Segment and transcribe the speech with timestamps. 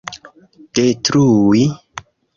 [0.73, 1.63] detrui